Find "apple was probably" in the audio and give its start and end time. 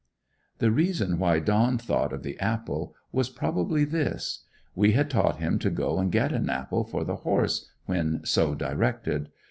2.39-3.85